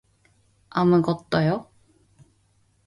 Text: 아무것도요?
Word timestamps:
아무것도요? 0.81 1.65